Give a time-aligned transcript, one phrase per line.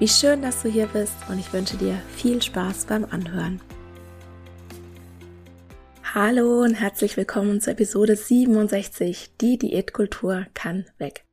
[0.00, 3.60] Wie schön, dass du hier bist und ich wünsche dir viel Spaß beim Anhören.
[6.14, 9.32] Hallo und herzlich willkommen zur Episode 67.
[9.40, 11.24] Die Diätkultur kann weg.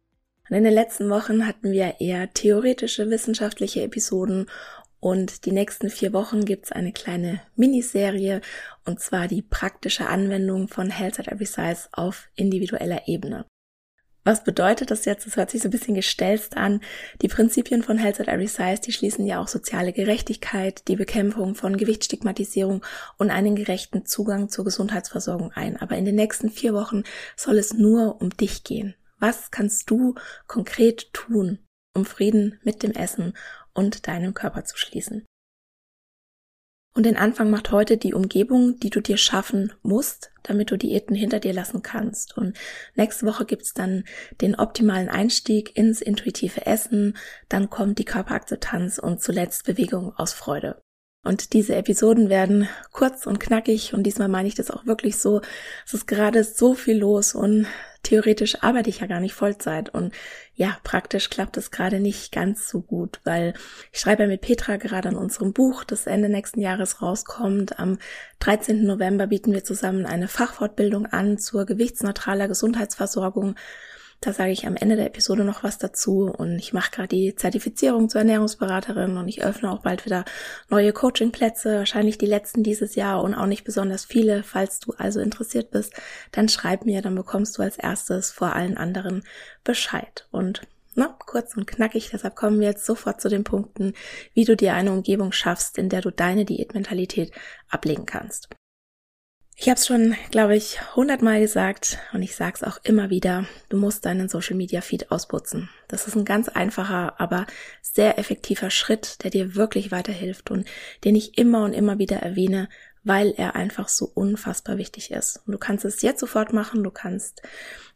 [0.49, 4.47] Und in den letzten Wochen hatten wir eher theoretische wissenschaftliche Episoden
[5.00, 8.41] und die nächsten vier Wochen gibt's eine kleine Miniserie
[8.83, 13.45] und zwar die praktische Anwendung von Health at Every Size auf individueller Ebene.
[14.28, 15.28] Was bedeutet das jetzt?
[15.28, 16.81] Das hört sich so ein bisschen gestelzt an.
[17.22, 21.54] Die Prinzipien von Health at Every Size, die schließen ja auch soziale Gerechtigkeit, die Bekämpfung
[21.54, 22.84] von Gewichtsstigmatisierung
[23.18, 25.78] und einen gerechten Zugang zur Gesundheitsversorgung ein.
[25.78, 27.03] Aber in den nächsten vier Wochen
[27.36, 28.96] soll es nur um dich gehen.
[29.20, 30.16] Was kannst du
[30.48, 31.59] konkret tun,
[31.94, 33.38] um Frieden mit dem Essen
[33.76, 35.23] und deinem Körper zu schließen?
[36.95, 41.13] Und den Anfang macht heute die Umgebung, die du dir schaffen musst, damit du Diäten
[41.13, 42.38] hinter dir lassen kannst.
[42.38, 42.57] Und
[42.95, 44.06] nächste Woche gibt's dann
[44.39, 47.17] den optimalen Einstieg ins intuitive Essen,
[47.50, 50.81] dann kommt die Körperakzeptanz und zuletzt Bewegung aus Freude.
[51.25, 55.41] Und diese Episoden werden kurz und knackig und diesmal meine ich das auch wirklich so.
[55.85, 57.66] Es ist gerade so viel los und
[58.05, 60.13] theoretisch arbeite ich ja gar nicht Vollzeit und
[60.53, 63.53] ja, praktisch klappt es gerade nicht ganz so gut, weil
[63.91, 67.79] ich schreibe ja mit Petra gerade an unserem Buch, das Ende nächsten Jahres rauskommt.
[67.79, 67.97] Am
[68.39, 68.85] 13.
[68.85, 73.55] November bieten wir zusammen eine Fachfortbildung an zur gewichtsneutraler Gesundheitsversorgung
[74.22, 77.36] da sage ich am Ende der Episode noch was dazu und ich mache gerade die
[77.36, 80.26] Zertifizierung zur Ernährungsberaterin und ich öffne auch bald wieder
[80.70, 84.44] neue Coachingplätze, wahrscheinlich die letzten dieses Jahr und auch nicht besonders viele.
[84.44, 85.94] Falls du also interessiert bist,
[86.31, 89.24] dann schreib mir, dann bekommst du als erstes vor allen anderen
[89.64, 90.28] Bescheid.
[90.32, 90.62] Und
[90.96, 93.94] na, kurz und knackig, deshalb kommen wir jetzt sofort zu den Punkten,
[94.34, 97.32] wie du dir eine Umgebung schaffst, in der du deine Diätmentalität
[97.70, 98.50] ablegen kannst.
[99.57, 103.45] Ich habe es schon, glaube ich, hundertmal gesagt und ich sage es auch immer wieder,
[103.69, 105.69] du musst deinen Social-Media-Feed ausputzen.
[105.88, 107.47] Das ist ein ganz einfacher, aber
[107.81, 110.67] sehr effektiver Schritt, der dir wirklich weiterhilft und
[111.05, 112.67] den ich immer und immer wieder erwähne,
[113.05, 115.41] weil er einfach so unfassbar wichtig ist.
[115.45, 117.41] Und du kannst es jetzt sofort machen, du kannst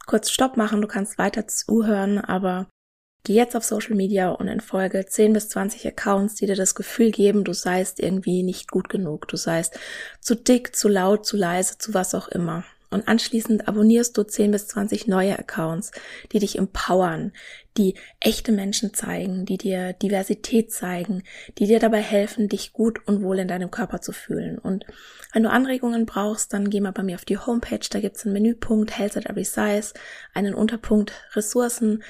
[0.06, 2.68] kurz Stopp machen, du kannst weiter zuhören, aber
[3.24, 7.12] Geh jetzt auf Social Media und entfolge 10 bis 20 Accounts, die dir das Gefühl
[7.12, 9.78] geben, du seist irgendwie nicht gut genug, du seist
[10.22, 12.64] zu dick, zu laut, zu leise, zu was auch immer.
[12.92, 15.92] Und anschließend abonnierst du 10 bis 20 neue Accounts,
[16.32, 17.34] die dich empowern,
[17.78, 21.24] die echte Menschen zeigen, die dir Diversität zeigen,
[21.60, 24.58] die dir dabei helfen, dich gut und wohl in deinem Körper zu fühlen.
[24.58, 24.86] Und
[25.34, 28.34] wenn du Anregungen brauchst, dann geh mal bei mir auf die Homepage, da gibt's einen
[28.34, 29.94] Menüpunkt Health at Every Size,
[30.34, 32.04] einen Unterpunkt Ressourcen,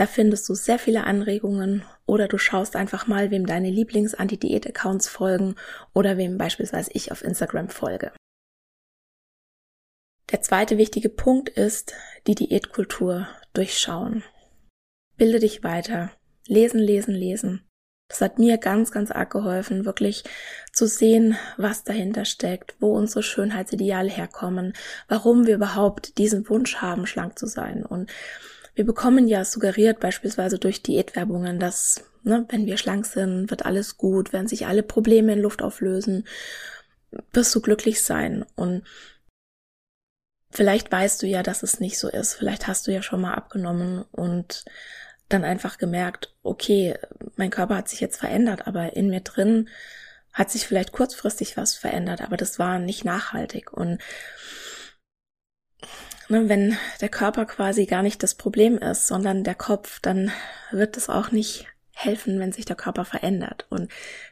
[0.00, 5.56] da findest du sehr viele Anregungen oder du schaust einfach mal, wem deine Lieblings-Anti-Diät-Accounts folgen
[5.92, 8.10] oder wem beispielsweise ich auf Instagram folge.
[10.32, 11.92] Der zweite wichtige Punkt ist
[12.26, 14.24] die Diätkultur durchschauen.
[15.18, 16.10] Bilde dich weiter.
[16.46, 17.68] Lesen, lesen, lesen.
[18.08, 20.24] Das hat mir ganz, ganz arg geholfen, wirklich
[20.72, 24.72] zu sehen, was dahinter steckt, wo unsere Schönheitsideale herkommen,
[25.08, 27.84] warum wir überhaupt diesen Wunsch haben, schlank zu sein.
[27.84, 28.10] Und
[28.80, 33.98] wir bekommen ja suggeriert beispielsweise durch Diätwerbungen, dass ne, wenn wir schlank sind, wird alles
[33.98, 36.26] gut, werden sich alle Probleme in Luft auflösen,
[37.30, 38.42] wirst du glücklich sein.
[38.56, 38.84] Und
[40.50, 42.32] vielleicht weißt du ja, dass es nicht so ist.
[42.32, 44.64] Vielleicht hast du ja schon mal abgenommen und
[45.28, 46.96] dann einfach gemerkt, okay,
[47.36, 49.68] mein Körper hat sich jetzt verändert, aber in mir drin
[50.32, 53.74] hat sich vielleicht kurzfristig was verändert, aber das war nicht nachhaltig.
[53.74, 54.00] Und
[56.30, 60.32] ne, wenn der Körper quasi gar nicht das Problem ist, sondern der Kopf, dann
[60.70, 63.66] wird es auch nicht helfen, wenn sich der Körper verändert.
[63.68, 63.90] Und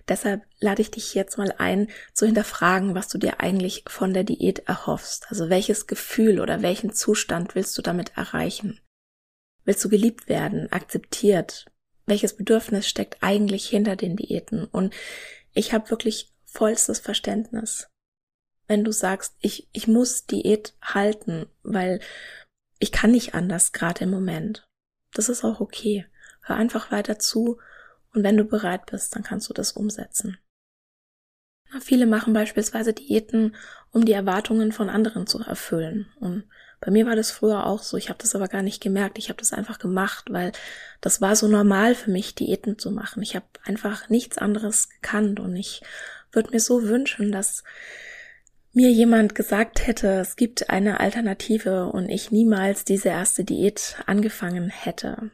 [0.08, 4.24] deshalb lade ich dich jetzt mal ein, zu hinterfragen, was du dir eigentlich von der
[4.24, 5.26] Diät erhoffst.
[5.28, 8.80] Also welches Gefühl oder welchen Zustand willst du damit erreichen?
[9.64, 11.66] Willst du geliebt werden, akzeptiert,
[12.08, 14.64] welches Bedürfnis steckt eigentlich hinter den Diäten.
[14.64, 14.94] Und
[15.52, 17.88] ich habe wirklich vollstes Verständnis,
[18.68, 22.00] wenn du sagst, ich, ich muss Diät halten, weil
[22.78, 24.68] ich kann nicht anders gerade im Moment.
[25.12, 26.06] Das ist auch okay.
[26.42, 27.58] Hör einfach weiter zu
[28.14, 30.38] und wenn du bereit bist, dann kannst du das umsetzen.
[31.80, 33.54] Viele machen beispielsweise Diäten,
[33.90, 36.06] um die Erwartungen von anderen zu erfüllen.
[36.18, 36.44] Und
[36.80, 37.98] bei mir war das früher auch so.
[37.98, 39.18] Ich habe das aber gar nicht gemerkt.
[39.18, 40.52] Ich habe das einfach gemacht, weil
[41.02, 43.22] das war so normal für mich, Diäten zu machen.
[43.22, 45.82] Ich habe einfach nichts anderes gekannt und ich
[46.32, 47.64] würde mir so wünschen, dass
[48.72, 54.68] mir jemand gesagt hätte, es gibt eine Alternative und ich niemals diese erste Diät angefangen
[54.68, 55.30] hätte.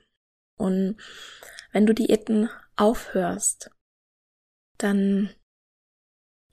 [0.57, 0.97] Und
[1.73, 3.71] wenn du Diäten aufhörst,
[4.79, 5.31] dann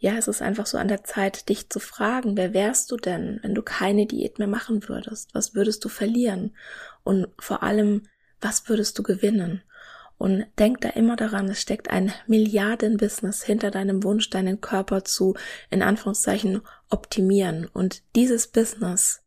[0.02, 3.40] ja, es ist einfach so an der Zeit, dich zu fragen, wer wärst du denn,
[3.44, 5.36] wenn du keine Diät mehr machen würdest?
[5.36, 6.58] Was würdest du verlieren?
[7.04, 8.08] Und vor allem,
[8.40, 9.62] was würdest du gewinnen?
[10.22, 15.34] Und denk da immer daran, es steckt ein Milliardenbusiness hinter deinem Wunsch, deinen Körper zu,
[15.72, 17.66] in Anführungszeichen, optimieren.
[17.66, 19.24] Und dieses Business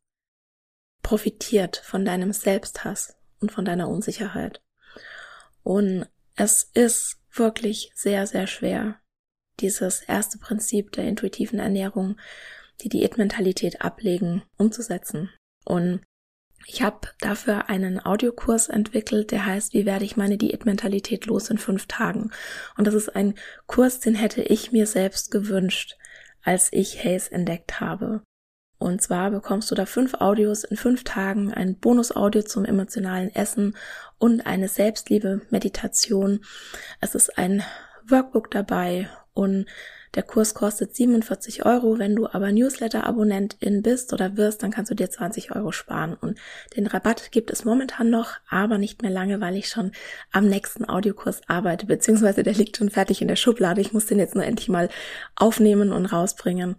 [1.02, 4.62] profitiert von deinem Selbsthass und von deiner Unsicherheit.
[5.64, 6.06] Und
[6.36, 9.00] es ist wirklich sehr, sehr schwer,
[9.58, 12.20] dieses erste Prinzip der intuitiven Ernährung,
[12.82, 15.30] die Diätmentalität ablegen, umzusetzen.
[15.64, 16.02] Und
[16.66, 21.58] ich habe dafür einen Audiokurs entwickelt, der heißt, wie werde ich meine Diätmentalität los in
[21.58, 22.30] fünf Tagen?
[22.76, 23.34] Und das ist ein
[23.66, 25.96] Kurs, den hätte ich mir selbst gewünscht,
[26.42, 28.22] als ich Haze entdeckt habe.
[28.78, 33.76] Und zwar bekommst du da fünf Audios in fünf Tagen, ein Bonusaudio zum emotionalen Essen
[34.18, 36.44] und eine Selbstliebe-Meditation.
[37.00, 37.62] Es ist ein
[38.06, 39.66] Workbook dabei und
[40.14, 41.98] der Kurs kostet 47 Euro.
[41.98, 46.14] Wenn du aber Newsletter-Abonnentin bist oder wirst, dann kannst du dir 20 Euro sparen.
[46.14, 46.38] Und
[46.76, 49.92] den Rabatt gibt es momentan noch, aber nicht mehr lange, weil ich schon
[50.30, 53.80] am nächsten Audiokurs arbeite, beziehungsweise der liegt schon fertig in der Schublade.
[53.80, 54.88] Ich muss den jetzt nur endlich mal
[55.34, 56.76] aufnehmen und rausbringen.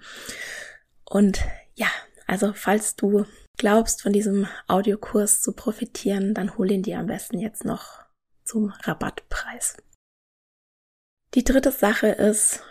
[1.04, 1.40] Und
[1.76, 1.88] ja,
[2.28, 3.26] also falls du
[3.58, 8.00] glaubst, von diesem Audiokurs zu profitieren, dann hol ihn dir am besten jetzt noch
[8.44, 9.78] zum Rabattpreis.
[11.34, 12.64] Die dritte Sache ist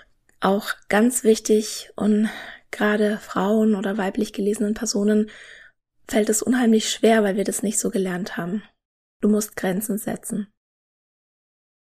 [0.45, 2.29] auch ganz wichtig und
[2.71, 5.31] gerade Frauen oder weiblich gelesenen Personen
[6.07, 8.63] fällt es unheimlich schwer, weil wir das nicht so gelernt haben.
[9.21, 10.49] Du musst Grenzen setzen.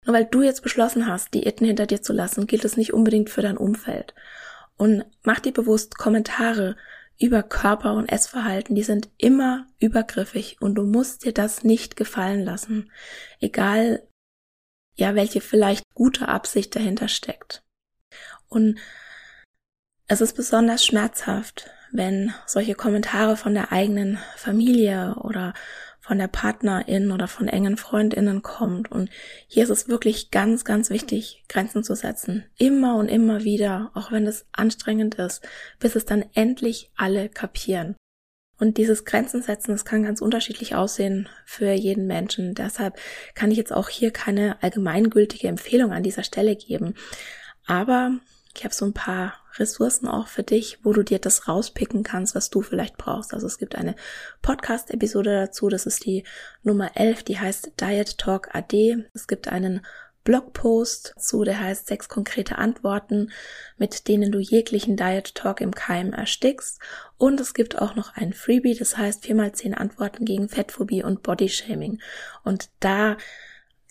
[0.06, 3.30] Nur weil du jetzt beschlossen hast, Diäten hinter dir zu lassen, gilt es nicht unbedingt
[3.30, 4.14] für dein Umfeld.
[4.76, 6.76] Und mach dir bewusst Kommentare
[7.18, 12.44] über Körper und Essverhalten, die sind immer übergriffig und du musst dir das nicht gefallen
[12.44, 12.90] lassen.
[13.40, 14.06] Egal
[14.96, 17.63] ja, welche vielleicht gute Absicht dahinter steckt.
[18.48, 18.78] Und
[20.06, 25.54] es ist besonders schmerzhaft, wenn solche Kommentare von der eigenen Familie oder
[26.00, 28.92] von der Partnerin oder von engen Freundinnen kommt.
[28.92, 29.08] Und
[29.48, 32.44] hier ist es wirklich ganz, ganz wichtig, Grenzen zu setzen.
[32.58, 35.42] Immer und immer wieder, auch wenn es anstrengend ist,
[35.78, 37.96] bis es dann endlich alle kapieren.
[38.58, 42.54] Und dieses Grenzen setzen, das kann ganz unterschiedlich aussehen für jeden Menschen.
[42.54, 42.98] Deshalb
[43.34, 46.94] kann ich jetzt auch hier keine allgemeingültige Empfehlung an dieser Stelle geben.
[47.66, 48.12] Aber
[48.56, 52.34] ich habe so ein paar Ressourcen auch für dich, wo du dir das rauspicken kannst,
[52.34, 53.34] was du vielleicht brauchst.
[53.34, 53.94] Also es gibt eine
[54.42, 56.24] Podcast-Episode dazu, das ist die
[56.62, 59.04] Nummer 11, die heißt Diet Talk AD.
[59.12, 59.84] Es gibt einen
[60.24, 63.30] Blogpost zu, der heißt sechs konkrete Antworten,
[63.76, 66.80] mit denen du jeglichen Diet Talk im Keim erstickst.
[67.18, 71.22] Und es gibt auch noch ein Freebie, das heißt viermal zehn Antworten gegen Fettphobie und
[71.22, 72.00] Bodyshaming.
[72.42, 73.18] Und da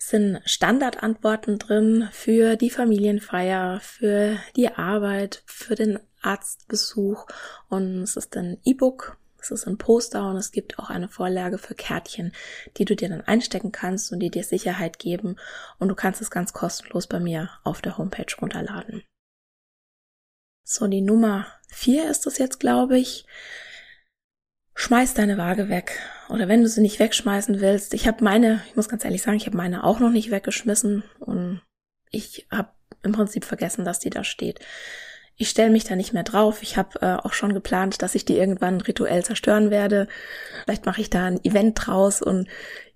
[0.08, 7.26] sind Standardantworten drin für die Familienfeier, für die Arbeit, für den Arztbesuch
[7.68, 11.58] und es ist ein E-Book es ist ein Poster und es gibt auch eine Vorlage
[11.58, 12.32] für Kärtchen,
[12.78, 15.36] die du dir dann einstecken kannst und die dir Sicherheit geben.
[15.78, 19.04] Und du kannst es ganz kostenlos bei mir auf der Homepage runterladen.
[20.62, 23.26] So, die Nummer vier ist es jetzt, glaube ich.
[24.74, 26.00] Schmeiß deine Waage weg.
[26.28, 27.94] Oder wenn du sie nicht wegschmeißen willst.
[27.94, 31.04] Ich habe meine, ich muss ganz ehrlich sagen, ich habe meine auch noch nicht weggeschmissen
[31.20, 31.60] und
[32.10, 32.70] ich habe
[33.02, 34.60] im Prinzip vergessen, dass die da steht
[35.36, 36.62] ich stelle mich da nicht mehr drauf.
[36.62, 40.08] Ich habe äh, auch schon geplant, dass ich die irgendwann rituell zerstören werde.
[40.64, 42.48] Vielleicht mache ich da ein Event draus und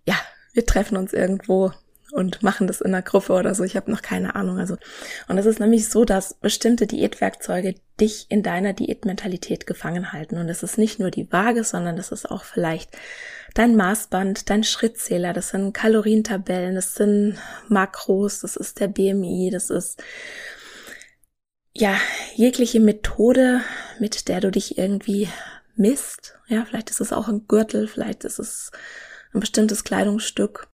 [0.07, 0.15] ja,
[0.53, 1.73] wir treffen uns irgendwo
[2.13, 3.65] und machen das in einer Gruppe oder so.
[3.65, 4.59] Ich habe noch keine Ahnung.
[4.59, 4.77] Also
[5.29, 10.39] und es ist nämlich so, dass bestimmte Diätwerkzeuge dich in deiner Diätmentalität gefangen halten.
[10.39, 12.91] Und es ist nicht nur die Waage, sondern das ist auch vielleicht
[13.55, 17.37] dein Maßband, dein Schrittzähler, das sind Kalorientabellen, das sind
[17.69, 20.03] Makros, das ist der BMI, das ist
[21.79, 21.97] ja,
[22.35, 23.61] jegliche Methode,
[24.01, 25.29] mit der du dich irgendwie
[25.77, 26.37] misst.
[26.49, 28.73] Ja, vielleicht ist es auch ein Gürtel, vielleicht ist es
[29.33, 30.69] ein bestimmtes Kleidungsstück.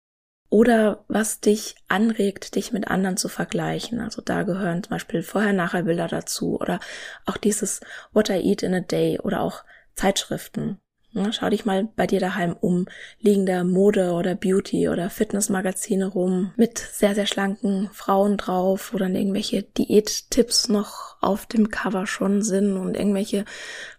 [0.53, 4.01] Oder was dich anregt, dich mit anderen zu vergleichen.
[4.01, 6.79] Also da gehören zum Beispiel Vorher-Nachher-Bilder dazu oder
[7.25, 7.81] auch dieses
[8.13, 10.82] What I Eat in a Day oder auch Zeitschriften.
[11.15, 12.87] Ja, schau dich mal bei dir daheim um.
[13.21, 19.09] Liegen da Mode oder Beauty oder Fitnessmagazine rum mit sehr, sehr schlanken Frauen drauf oder
[19.09, 23.45] irgendwelche Diättipps noch auf dem Cover schon sind und irgendwelche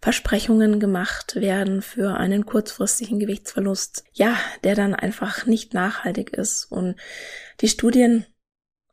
[0.01, 4.05] Versprechungen gemacht werden für einen kurzfristigen Gewichtsverlust.
[4.13, 6.65] Ja, der dann einfach nicht nachhaltig ist.
[6.72, 6.96] Und
[7.62, 8.25] die Studien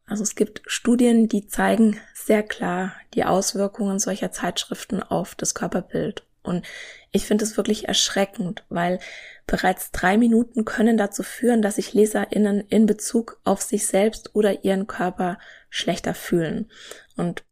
[0.07, 6.25] also es gibt Studien, die zeigen sehr klar die Auswirkungen solcher Zeitschriften auf das Körperbild.
[6.43, 6.67] Und
[7.13, 9.01] ich finde es wirklich erschreckend, weil
[9.47, 14.65] bereits drei Minuten können dazu führen, dass sich LeserInnen in Bezug auf sich selbst oder
[14.65, 15.39] ihren Körper
[15.71, 16.71] schlechter fühlen.
[17.17, 17.45] Und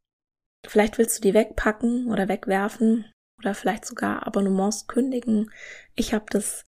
[0.67, 3.07] vielleicht willst du die wegpacken oder wegwerfen
[3.39, 5.51] oder vielleicht sogar Abonnements kündigen.
[5.97, 6.65] Ich habe das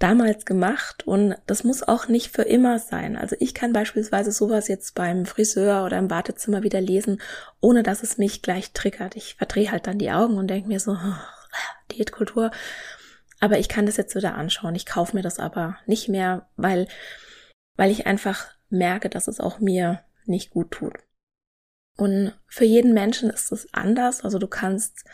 [0.00, 3.16] damals gemacht und das muss auch nicht für immer sein.
[3.16, 7.20] Also ich kann beispielsweise sowas jetzt beim Friseur oder im Wartezimmer wieder lesen,
[7.60, 9.14] ohne dass es mich gleich triggert.
[9.14, 11.41] Ich verdrehe halt dann die Augen und denke mir so, oh,
[11.90, 12.50] Diätkultur.
[13.40, 14.74] Aber ich kann das jetzt wieder anschauen.
[14.74, 16.88] Ich kaufe mir das aber nicht mehr, weil,
[17.76, 20.94] weil ich einfach merke, dass es auch mir nicht gut tut.
[21.96, 24.24] Und für jeden Menschen ist es anders.
[24.24, 25.04] Also du kannst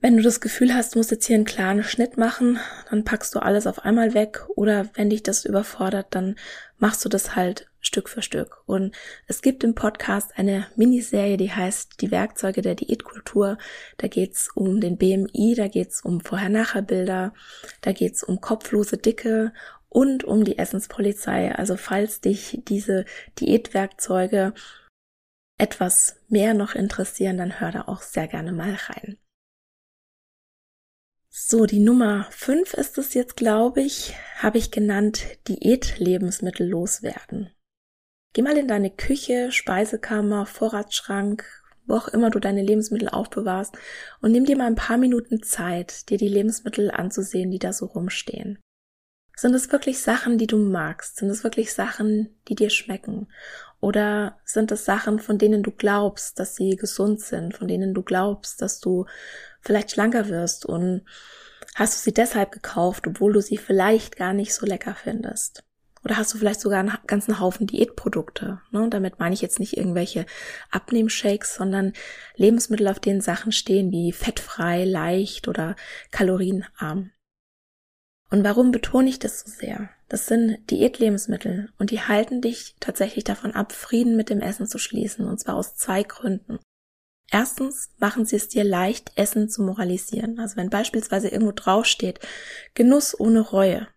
[0.00, 2.58] wenn du das Gefühl hast, du musst jetzt hier einen klaren Schnitt machen,
[2.90, 6.36] dann packst du alles auf einmal weg oder wenn dich das überfordert, dann
[6.78, 8.62] machst du das halt Stück für Stück.
[8.66, 8.94] Und
[9.26, 13.58] es gibt im Podcast eine Miniserie, die heißt Die Werkzeuge der Diätkultur.
[13.96, 17.32] Da geht's um den BMI, da geht's um Vorher-Nachher-Bilder,
[17.80, 19.52] da geht's um kopflose Dicke
[19.88, 21.54] und um die Essenspolizei.
[21.54, 23.04] Also falls dich diese
[23.40, 24.52] Diätwerkzeuge
[25.58, 29.16] etwas mehr noch interessieren, dann hör da auch sehr gerne mal rein.
[31.30, 37.50] So, die Nummer fünf ist es jetzt, glaube ich, habe ich genannt Diätlebensmittel loswerden.
[38.36, 41.46] Geh mal in deine Küche, Speisekammer, Vorratsschrank,
[41.86, 43.74] wo auch immer du deine Lebensmittel aufbewahrst
[44.20, 47.86] und nimm dir mal ein paar Minuten Zeit, dir die Lebensmittel anzusehen, die da so
[47.86, 48.58] rumstehen.
[49.34, 51.16] Sind es wirklich Sachen, die du magst?
[51.16, 53.32] Sind es wirklich Sachen, die dir schmecken?
[53.80, 58.02] Oder sind es Sachen, von denen du glaubst, dass sie gesund sind, von denen du
[58.02, 59.06] glaubst, dass du
[59.62, 61.06] vielleicht schlanker wirst und
[61.74, 65.65] hast du sie deshalb gekauft, obwohl du sie vielleicht gar nicht so lecker findest?
[66.06, 68.60] Oder hast du vielleicht sogar einen ganzen Haufen Diätprodukte?
[68.70, 68.86] Ne?
[68.90, 70.24] Damit meine ich jetzt nicht irgendwelche
[70.70, 71.94] Abnehmshakes, sondern
[72.36, 75.74] Lebensmittel, auf denen Sachen stehen wie fettfrei, leicht oder
[76.12, 77.10] kalorienarm.
[78.30, 79.90] Und warum betone ich das so sehr?
[80.08, 84.78] Das sind Diätlebensmittel und die halten dich tatsächlich davon ab, Frieden mit dem Essen zu
[84.78, 86.60] schließen, und zwar aus zwei Gründen.
[87.32, 90.38] Erstens machen sie es dir leicht, Essen zu moralisieren.
[90.38, 92.20] Also wenn beispielsweise irgendwo draufsteht,
[92.74, 93.88] Genuss ohne Reue,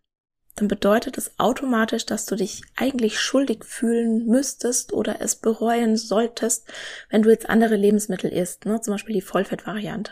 [0.55, 6.67] dann bedeutet es automatisch, dass du dich eigentlich schuldig fühlen müsstest oder es bereuen solltest,
[7.09, 8.81] wenn du jetzt andere Lebensmittel isst, ne?
[8.81, 10.11] zum Beispiel die Vollfettvariante.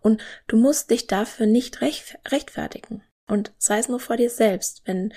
[0.00, 3.02] Und du musst dich dafür nicht recht, rechtfertigen.
[3.26, 5.12] Und sei es nur vor dir selbst, wenn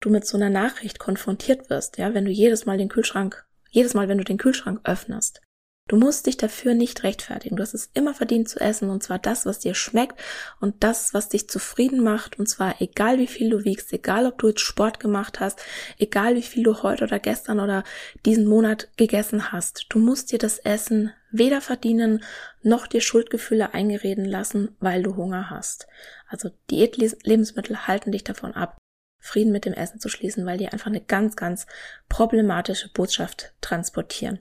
[0.00, 3.94] du mit so einer Nachricht konfrontiert wirst, ja, wenn du jedes Mal den Kühlschrank, jedes
[3.94, 5.40] Mal, wenn du den Kühlschrank öffnest,
[5.86, 7.56] Du musst dich dafür nicht rechtfertigen.
[7.56, 10.18] Du hast es immer verdient zu essen und zwar das, was dir schmeckt
[10.58, 14.38] und das, was dich zufrieden macht und zwar egal wie viel du wiegst, egal ob
[14.38, 15.60] du jetzt Sport gemacht hast,
[15.98, 17.84] egal wie viel du heute oder gestern oder
[18.24, 19.84] diesen Monat gegessen hast.
[19.90, 22.24] Du musst dir das Essen weder verdienen
[22.62, 25.86] noch dir Schuldgefühle eingereden lassen, weil du Hunger hast.
[26.28, 28.78] Also Diätlebensmittel halten dich davon ab,
[29.20, 31.66] Frieden mit dem Essen zu schließen, weil die einfach eine ganz, ganz
[32.08, 34.40] problematische Botschaft transportieren.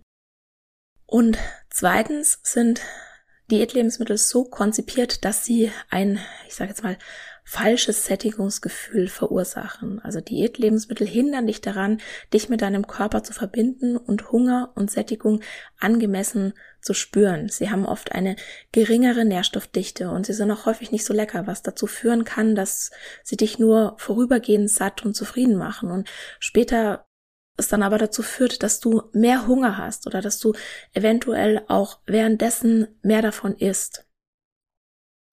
[1.06, 1.38] Und
[1.70, 2.82] zweitens sind
[3.52, 6.98] Diätlebensmittel so konzipiert, dass sie ein, ich sage jetzt mal,
[7.46, 10.00] falsches Sättigungsgefühl verursachen.
[10.00, 12.00] Also Diätlebensmittel hindern dich daran,
[12.34, 15.42] dich mit deinem Körper zu verbinden und Hunger und Sättigung
[15.78, 17.50] angemessen zu spüren.
[17.50, 18.38] Sie haben oft eine
[18.72, 22.92] geringere Nährstoffdichte und sie sind auch häufig nicht so lecker, was dazu führen kann, dass
[23.24, 27.06] sie dich nur vorübergehend satt und zufrieden machen und später
[27.58, 30.54] es dann aber dazu führt, dass du mehr Hunger hast oder dass du
[30.94, 34.06] eventuell auch währenddessen mehr davon isst.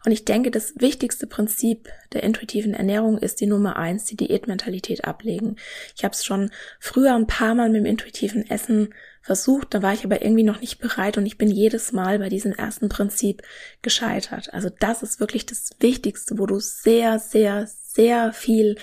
[0.07, 5.05] Und ich denke, das wichtigste Prinzip der intuitiven Ernährung ist die Nummer eins, die Diätmentalität
[5.05, 5.57] ablegen.
[5.95, 9.93] Ich habe es schon früher ein paar Mal mit dem intuitiven Essen versucht, da war
[9.93, 13.43] ich aber irgendwie noch nicht bereit und ich bin jedes Mal bei diesem ersten Prinzip
[13.83, 14.55] gescheitert.
[14.55, 18.77] Also das ist wirklich das Wichtigste, wo du sehr, sehr, sehr viel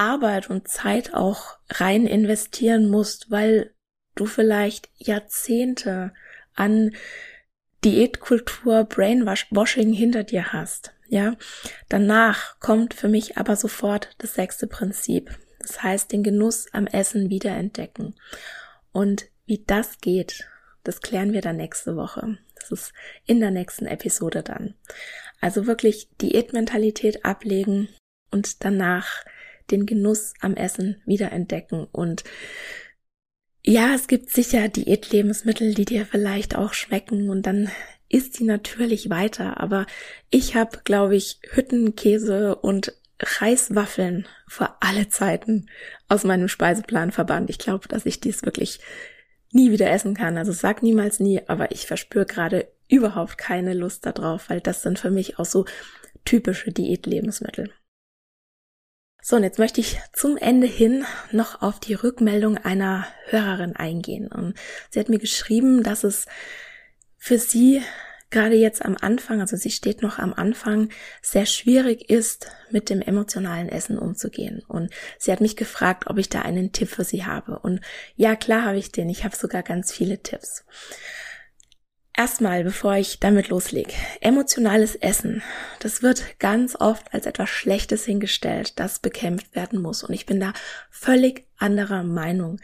[0.00, 3.74] Arbeit und Zeit auch rein investieren musst, weil
[4.14, 6.14] du vielleicht Jahrzehnte
[6.54, 6.92] an
[7.84, 10.94] Diätkultur, Brainwashing hinter dir hast.
[11.08, 11.36] Ja,
[11.90, 15.36] danach kommt für mich aber sofort das sechste Prinzip.
[15.58, 18.14] Das heißt, den Genuss am Essen wiederentdecken.
[18.92, 20.48] Und wie das geht,
[20.82, 22.38] das klären wir dann nächste Woche.
[22.54, 22.92] Das ist
[23.26, 24.74] in der nächsten Episode dann.
[25.42, 27.88] Also wirklich Diätmentalität ablegen
[28.30, 29.24] und danach
[29.70, 32.24] den Genuss am Essen wiederentdecken und
[33.62, 37.70] ja, es gibt sicher Diätlebensmittel, die dir vielleicht auch schmecken und dann
[38.08, 39.86] isst die natürlich weiter, aber
[40.30, 45.68] ich habe, glaube ich, Hüttenkäse und Reiswaffeln vor alle Zeiten
[46.08, 47.50] aus meinem Speiseplan verbannt.
[47.50, 48.80] Ich glaube, dass ich dies wirklich
[49.52, 50.38] nie wieder essen kann.
[50.38, 54.98] Also sag niemals nie, aber ich verspüre gerade überhaupt keine Lust darauf, weil das sind
[54.98, 55.66] für mich auch so
[56.24, 57.70] typische Diätlebensmittel.
[59.22, 64.28] So, und jetzt möchte ich zum Ende hin noch auf die Rückmeldung einer Hörerin eingehen.
[64.28, 64.54] Und
[64.90, 66.26] sie hat mir geschrieben, dass es
[67.16, 67.82] für sie
[68.30, 70.88] gerade jetzt am Anfang, also sie steht noch am Anfang,
[71.20, 74.62] sehr schwierig ist, mit dem emotionalen Essen umzugehen.
[74.66, 77.58] Und sie hat mich gefragt, ob ich da einen Tipp für sie habe.
[77.58, 77.80] Und
[78.16, 79.10] ja, klar habe ich den.
[79.10, 80.64] Ich habe sogar ganz viele Tipps.
[82.20, 85.42] Erstmal, bevor ich damit loslege, emotionales Essen,
[85.78, 90.04] das wird ganz oft als etwas Schlechtes hingestellt, das bekämpft werden muss.
[90.04, 90.52] Und ich bin da
[90.90, 92.60] völlig anderer Meinung.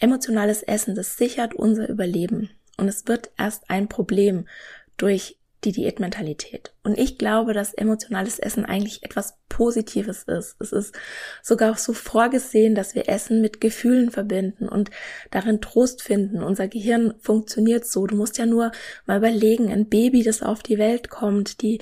[0.00, 2.50] Emotionales Essen, das sichert unser Überleben.
[2.76, 4.48] Und es wird erst ein Problem
[4.96, 6.72] durch die Diätmentalität.
[6.84, 10.56] Und ich glaube, dass emotionales Essen eigentlich etwas Positives ist.
[10.60, 10.94] Es ist
[11.42, 14.90] sogar so vorgesehen, dass wir Essen mit Gefühlen verbinden und
[15.30, 16.42] darin Trost finden.
[16.44, 18.06] Unser Gehirn funktioniert so.
[18.06, 18.70] Du musst ja nur
[19.06, 21.80] mal überlegen, ein Baby, das auf die Welt kommt, die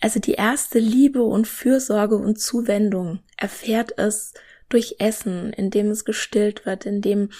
[0.00, 4.32] also die erste Liebe und Fürsorge und Zuwendung erfährt es
[4.68, 7.30] durch Essen, indem es gestillt wird, indem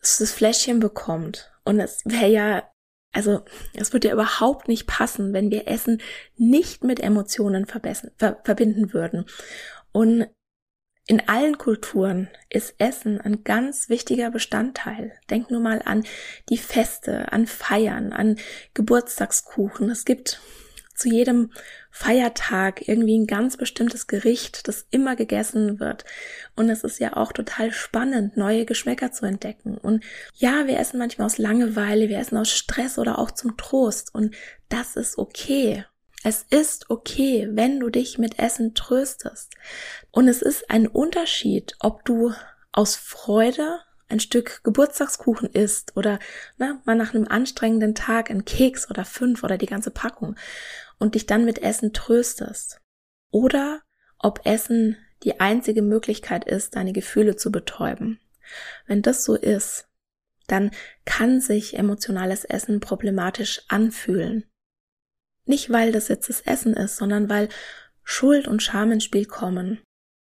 [0.00, 1.50] es das Fläschchen bekommt.
[1.64, 2.70] Und es wäre ja
[3.14, 3.42] also
[3.74, 6.02] es würde ja überhaupt nicht passen, wenn wir Essen
[6.36, 7.80] nicht mit Emotionen ver
[8.44, 9.24] verbinden würden.
[9.92, 10.26] Und
[11.06, 15.12] in allen Kulturen ist Essen ein ganz wichtiger Bestandteil.
[15.30, 16.04] Denk nur mal an
[16.48, 18.36] die Feste, an Feiern, an
[18.72, 19.90] Geburtstagskuchen.
[19.90, 20.40] Es gibt
[20.94, 21.50] zu jedem
[21.96, 26.04] Feiertag irgendwie ein ganz bestimmtes Gericht, das immer gegessen wird.
[26.56, 29.78] Und es ist ja auch total spannend, neue Geschmäcker zu entdecken.
[29.78, 30.02] Und
[30.34, 34.12] ja, wir essen manchmal aus Langeweile, wir essen aus Stress oder auch zum Trost.
[34.12, 34.34] Und
[34.68, 35.84] das ist okay.
[36.24, 39.54] Es ist okay, wenn du dich mit Essen tröstest.
[40.10, 42.32] Und es ist ein Unterschied, ob du
[42.72, 46.18] aus Freude ein Stück Geburtstagskuchen isst oder
[46.56, 50.36] na, mal nach einem anstrengenden Tag ein Keks oder fünf oder die ganze Packung
[50.98, 52.80] und dich dann mit Essen tröstest.
[53.30, 53.82] Oder
[54.18, 58.20] ob Essen die einzige Möglichkeit ist, deine Gefühle zu betäuben.
[58.86, 59.88] Wenn das so ist,
[60.46, 60.70] dann
[61.04, 64.44] kann sich emotionales Essen problematisch anfühlen.
[65.46, 67.48] Nicht weil das jetzt das Essen ist, sondern weil
[68.02, 69.80] Schuld und Scham ins Spiel kommen.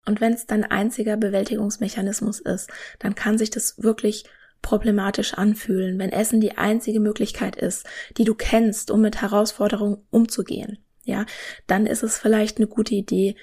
[0.05, 4.25] Und wenn es dein einziger Bewältigungsmechanismus ist, dann kann sich das wirklich
[4.63, 7.87] problematisch anfühlen, wenn Essen die einzige Möglichkeit ist,
[8.17, 10.79] die du kennst, um mit Herausforderungen umzugehen.
[11.05, 11.27] Ja,
[11.67, 13.37] dann ist es vielleicht eine gute Idee,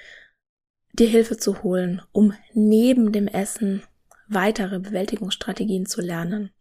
[0.93, 3.83] dir Hilfe zu holen, um neben dem Essen
[4.27, 6.51] weitere Bewältigungsstrategien zu lernen.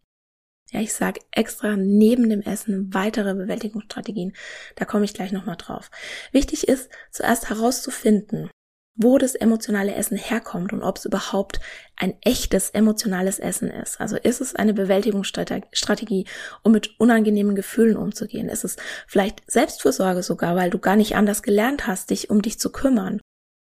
[0.71, 4.33] Ja, ich sage extra neben dem Essen weitere Bewältigungsstrategien.
[4.75, 5.89] Da komme ich gleich nochmal drauf.
[6.31, 8.49] Wichtig ist, zuerst herauszufinden,
[8.95, 11.59] wo das emotionale Essen herkommt und ob es überhaupt
[11.95, 14.01] ein echtes emotionales Essen ist.
[14.01, 16.25] Also ist es eine Bewältigungsstrategie,
[16.63, 18.49] um mit unangenehmen Gefühlen umzugehen?
[18.49, 18.75] Ist es
[19.07, 23.21] vielleicht Selbstfürsorge sogar, weil du gar nicht anders gelernt hast, dich um dich zu kümmern?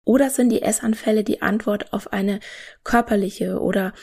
[0.06, 2.42] Oder sind die Essanfälle die Antwort auf eine
[2.84, 3.94] körperliche oder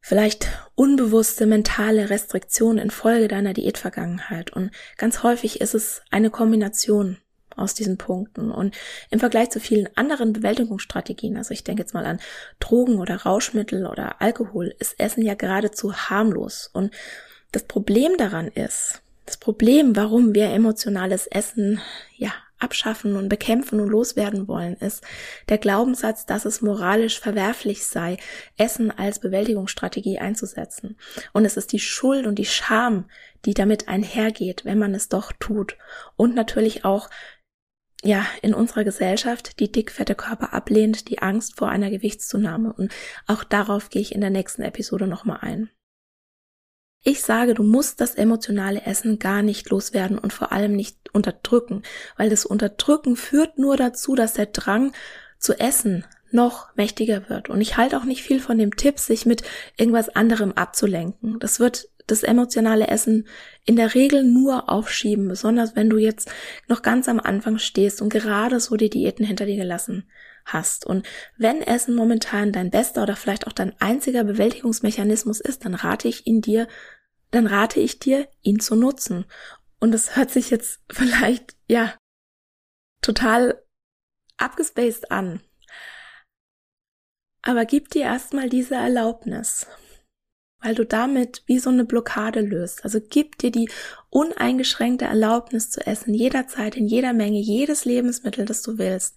[0.00, 4.52] vielleicht unbewusste mentale Restriktion infolge deiner Diätvergangenheit?
[4.52, 7.18] Und ganz häufig ist es eine Kombination
[7.56, 8.50] aus diesen Punkten.
[8.50, 8.76] Und
[9.10, 12.20] im Vergleich zu vielen anderen Bewältigungsstrategien, also ich denke jetzt mal an
[12.58, 16.70] Drogen oder Rauschmittel oder Alkohol, ist Essen ja geradezu harmlos.
[16.72, 16.92] Und
[17.52, 21.80] das Problem daran ist, das Problem, warum wir emotionales Essen,
[22.16, 25.02] ja, abschaffen und bekämpfen und loswerden wollen, ist
[25.48, 28.18] der Glaubenssatz, dass es moralisch verwerflich sei,
[28.56, 30.96] Essen als Bewältigungsstrategie einzusetzen.
[31.32, 33.06] Und es ist die Schuld und die Scham,
[33.44, 35.76] die damit einhergeht, wenn man es doch tut.
[36.16, 37.08] Und natürlich auch
[38.02, 42.72] ja, in unserer Gesellschaft die dickfette Körper ablehnt, die Angst vor einer Gewichtszunahme.
[42.72, 42.92] Und
[43.26, 45.70] auch darauf gehe ich in der nächsten Episode nochmal ein.
[47.02, 51.82] Ich sage, du musst das emotionale Essen gar nicht loswerden und vor allem nicht unterdrücken,
[52.16, 54.92] weil das Unterdrücken führt nur dazu, dass der Drang
[55.38, 57.48] zu essen noch mächtiger wird.
[57.48, 59.42] Und ich halte auch nicht viel von dem Tipp, sich mit
[59.76, 61.38] irgendwas anderem abzulenken.
[61.38, 63.28] Das wird das emotionale Essen
[63.64, 66.30] in der Regel nur aufschieben, besonders wenn du jetzt
[66.68, 70.08] noch ganz am Anfang stehst und gerade so die Diäten hinter dir gelassen
[70.44, 70.86] hast.
[70.86, 76.08] Und wenn Essen momentan dein bester oder vielleicht auch dein einziger Bewältigungsmechanismus ist, dann rate
[76.08, 76.66] ich ihn dir,
[77.30, 79.24] dann rate ich dir, ihn zu nutzen.
[79.78, 81.94] Und das hört sich jetzt vielleicht, ja,
[83.02, 83.62] total
[84.36, 85.40] abgespaced an.
[87.42, 89.66] Aber gib dir erstmal diese Erlaubnis
[90.62, 92.84] weil du damit wie so eine Blockade löst.
[92.84, 93.70] Also gib dir die
[94.10, 99.16] uneingeschränkte Erlaubnis zu essen, jederzeit, in jeder Menge, jedes Lebensmittel, das du willst.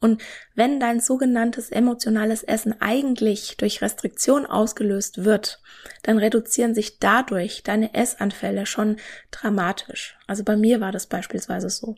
[0.00, 0.22] Und
[0.54, 5.60] wenn dein sogenanntes emotionales Essen eigentlich durch Restriktion ausgelöst wird,
[6.02, 8.96] dann reduzieren sich dadurch deine Essanfälle schon
[9.30, 10.18] dramatisch.
[10.26, 11.96] Also bei mir war das beispielsweise so.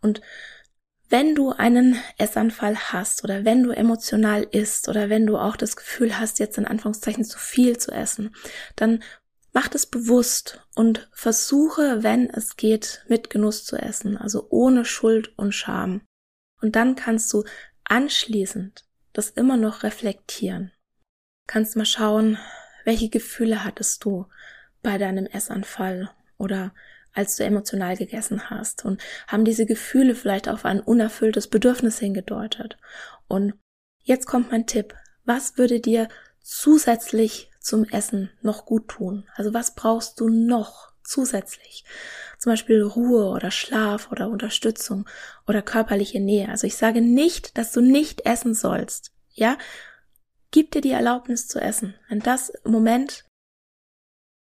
[0.00, 0.20] Und
[1.10, 5.76] wenn du einen Essanfall hast oder wenn du emotional isst oder wenn du auch das
[5.76, 8.34] Gefühl hast, jetzt in Anführungszeichen zu viel zu essen,
[8.76, 9.02] dann
[9.52, 15.36] mach das bewusst und versuche, wenn es geht, mit Genuss zu essen, also ohne Schuld
[15.36, 16.02] und Scham.
[16.60, 17.44] Und dann kannst du
[17.84, 20.70] anschließend das immer noch reflektieren.
[21.48, 22.38] Kannst mal schauen,
[22.84, 24.26] welche Gefühle hattest du
[24.82, 26.72] bei deinem Essanfall oder
[27.12, 32.76] als du emotional gegessen hast und haben diese Gefühle vielleicht auf ein unerfülltes Bedürfnis hingedeutet.
[33.28, 33.54] Und
[34.02, 34.94] jetzt kommt mein Tipp.
[35.24, 36.08] Was würde dir
[36.42, 39.28] zusätzlich zum Essen noch gut tun?
[39.34, 41.84] Also was brauchst du noch zusätzlich?
[42.38, 45.08] Zum Beispiel Ruhe oder Schlaf oder Unterstützung
[45.46, 46.48] oder körperliche Nähe.
[46.48, 49.12] Also ich sage nicht, dass du nicht essen sollst.
[49.32, 49.58] Ja?
[50.50, 51.94] Gib dir die Erlaubnis zu essen.
[52.08, 53.24] Wenn das im Moment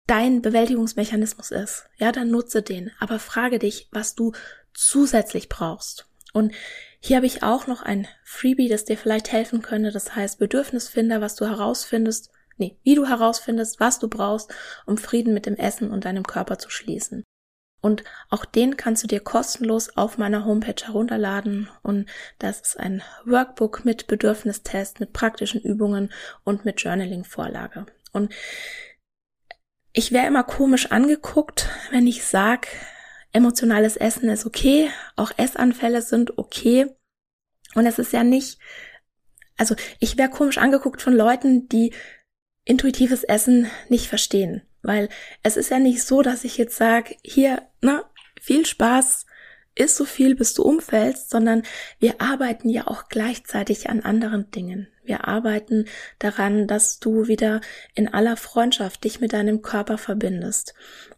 [0.08, 2.92] dein Bewältigungsmechanismus ist, ja, dann nutze den.
[3.00, 4.32] Aber frage dich, was du
[4.74, 6.08] zusätzlich brauchst.
[6.34, 6.54] Und
[7.00, 9.92] hier habe ich auch noch ein Freebie, das dir vielleicht helfen könnte.
[9.92, 14.54] Das heißt Bedürfnisfinder, was du herausfindest, nee, wie du herausfindest, was du brauchst,
[14.86, 17.24] um Frieden mit dem Essen und deinem Körper zu schließen.
[17.82, 21.70] Und auch den kannst du dir kostenlos auf meiner Homepage herunterladen.
[21.84, 26.12] Und das ist ein Workbook mit Bedürfnistest, mit praktischen Übungen
[26.44, 27.86] und mit Journaling-Vorlage.
[28.14, 28.34] Und
[29.98, 32.68] ich wäre immer komisch angeguckt, wenn ich sag,
[33.34, 36.86] emotionales Essen ist okay, auch Essanfälle sind okay.
[37.74, 38.60] Und es ist ja nicht,
[39.58, 41.96] also ich wäre komisch angeguckt von Leuten, die
[42.64, 44.62] intuitives Essen nicht verstehen.
[44.84, 45.10] Weil
[45.42, 48.04] es ist ja nicht so, dass ich jetzt sage, hier, na,
[48.40, 49.26] viel Spaß,
[49.74, 51.64] isst so viel, bis du umfällst, sondern
[51.98, 54.90] wir arbeiten ja auch gleichzeitig an anderen Dingen.
[55.08, 55.86] Wir arbeiten
[56.20, 57.62] daran, dass du wieder
[57.96, 60.74] in aller Freundschaft dich mit deinem Körper verbindest.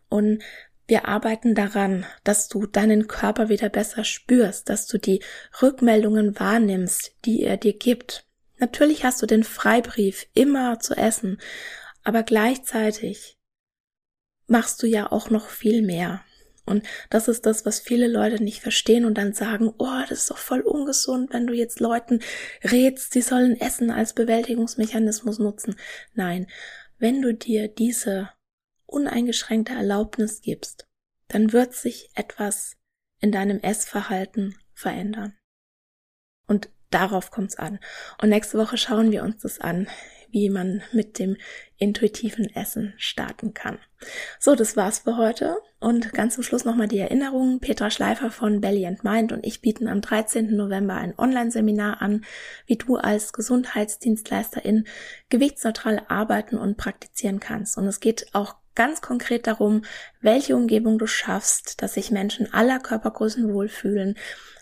[0.07, 0.41] Und
[0.87, 5.21] wir arbeiten daran, dass du deinen Körper wieder besser spürst, dass du die
[5.61, 8.25] Rückmeldungen wahrnimmst, die er dir gibt.
[8.57, 11.39] Natürlich hast du den Freibrief immer zu essen,
[12.03, 13.37] aber gleichzeitig
[14.47, 16.23] machst du ja auch noch viel mehr.
[16.69, 20.31] Und das ist das, was viele Leute nicht verstehen und dann sagen, oh, das ist
[20.31, 22.21] doch voll ungesund, wenn du jetzt Leuten
[22.63, 25.75] rätst, sie sollen Essen als Bewältigungsmechanismus nutzen.
[26.13, 26.47] Nein,
[26.97, 28.29] wenn du dir diese
[28.85, 30.87] uneingeschränkte Erlaubnis gibst,
[31.27, 32.75] dann wird sich etwas
[33.19, 35.37] in deinem Essverhalten verändern.
[36.47, 37.79] Und darauf kommt's an.
[38.21, 39.87] Und nächste Woche schauen wir uns das an,
[40.31, 41.37] wie man mit dem
[41.77, 43.79] intuitiven Essen starten kann.
[44.39, 45.57] So, das war's für heute.
[45.79, 47.59] Und ganz zum Schluss nochmal die Erinnerung.
[47.59, 50.55] Petra Schleifer von Belly and Mind und ich bieten am 13.
[50.55, 52.25] November ein Online-Seminar an,
[52.65, 54.85] wie du als Gesundheitsdienstleisterin
[55.29, 57.77] gewichtsneutral arbeiten und praktizieren kannst.
[57.77, 59.83] Und es geht auch ganz konkret darum,
[60.21, 64.15] welche Umgebung du schaffst, dass sich Menschen aller Körpergrößen wohlfühlen,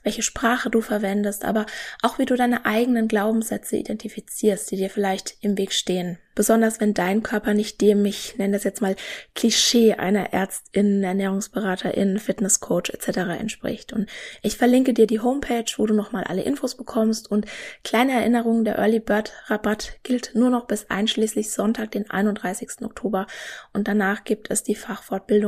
[0.04, 1.66] welche Sprache du verwendest, aber
[2.02, 6.18] auch wie du deine eigenen Glaubenssätze identifizierst, die dir vielleicht im Weg stehen.
[6.34, 8.96] Besonders wenn dein Körper nicht dem, ich nenne das jetzt mal
[9.34, 13.40] Klischee einer Ärztin, Ernährungsberaterin, Fitnesscoach etc.
[13.40, 13.92] entspricht.
[13.92, 14.08] Und
[14.44, 17.48] ich verlinke dir die Homepage, wo du nochmal alle Infos bekommst und
[17.84, 22.84] kleine Erinnerungen, der Early Bird Rabatt gilt nur noch bis einschließlich Sonntag, den 31.
[22.84, 23.26] Oktober
[23.74, 25.47] und danach gibt es die Fachfortbildung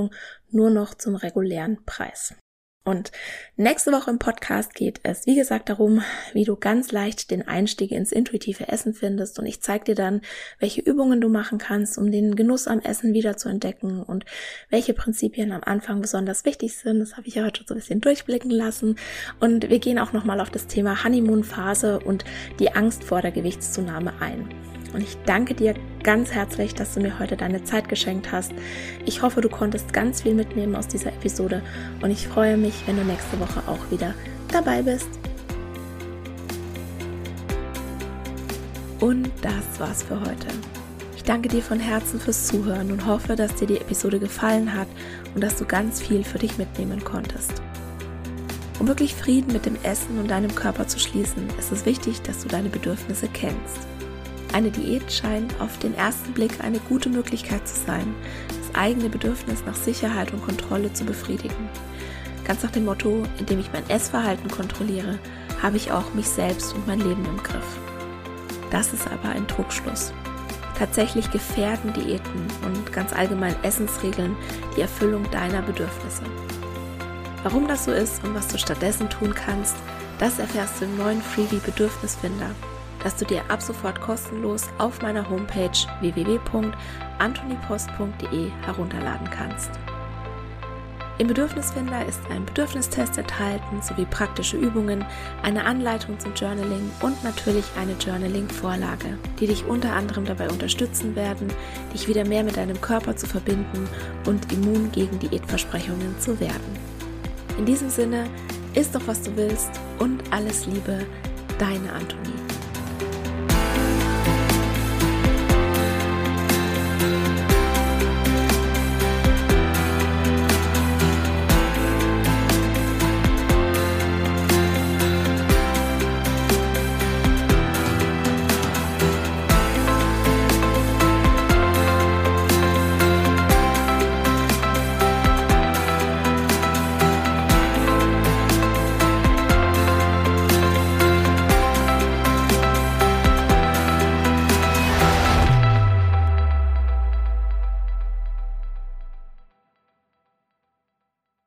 [0.49, 2.35] nur noch zum regulären Preis.
[2.89, 3.11] Und
[3.55, 6.01] nächste Woche im Podcast geht es, wie gesagt, darum,
[6.33, 9.37] wie du ganz leicht den Einstieg ins intuitive Essen findest.
[9.37, 10.21] Und ich zeige dir dann,
[10.59, 14.25] welche Übungen du machen kannst, um den Genuss am Essen wieder zu entdecken und
[14.69, 16.99] welche Prinzipien am Anfang besonders wichtig sind.
[16.99, 18.95] Das habe ich ja heute so ein bisschen durchblicken lassen.
[19.39, 22.25] Und wir gehen auch nochmal auf das Thema Honeymoon-Phase und
[22.59, 24.78] die Angst vor der Gewichtszunahme ein.
[24.93, 28.51] Und ich danke dir ganz herzlich, dass du mir heute deine Zeit geschenkt hast.
[29.05, 31.61] Ich hoffe, du konntest ganz viel mitnehmen aus dieser Episode
[32.01, 34.13] und ich freue mich, wenn du nächste Woche auch wieder
[34.51, 35.09] dabei bist.
[38.99, 40.47] Und das war's für heute.
[41.15, 44.87] Ich danke dir von Herzen fürs Zuhören und hoffe, dass dir die Episode gefallen hat
[45.35, 47.61] und dass du ganz viel für dich mitnehmen konntest.
[48.79, 52.41] Um wirklich Frieden mit dem Essen und deinem Körper zu schließen, ist es wichtig, dass
[52.41, 53.87] du deine Bedürfnisse kennst.
[54.51, 58.15] Eine Diät scheint auf den ersten Blick eine gute Möglichkeit zu sein,
[58.47, 61.69] das eigene Bedürfnis nach Sicherheit und Kontrolle zu befriedigen.
[62.45, 65.19] Ganz nach dem Motto, indem ich mein Essverhalten kontrolliere,
[65.61, 67.77] habe ich auch mich selbst und mein Leben im Griff.
[68.71, 70.13] Das ist aber ein Trugschluss.
[70.77, 74.35] Tatsächlich gefährden Diäten und ganz allgemein Essensregeln
[74.75, 76.23] die Erfüllung deiner Bedürfnisse.
[77.43, 79.75] Warum das so ist und was du stattdessen tun kannst,
[80.17, 82.49] das erfährst du im neuen Freebie Bedürfnisfinder,
[83.03, 85.69] das du dir ab sofort kostenlos auf meiner Homepage
[86.01, 89.71] www.antonipost.de herunterladen kannst.
[91.19, 95.03] Im Bedürfnisfinder ist ein Bedürfnistest enthalten sowie praktische Übungen,
[95.43, 101.49] eine Anleitung zum Journaling und natürlich eine Journaling-Vorlage, die dich unter anderem dabei unterstützen werden,
[101.93, 103.89] dich wieder mehr mit deinem Körper zu verbinden
[104.27, 106.79] und immun gegen Diätversprechungen zu werden.
[107.57, 108.23] In diesem Sinne,
[108.73, 111.05] isst doch was du willst und alles Liebe,
[111.57, 112.48] deine Antonie.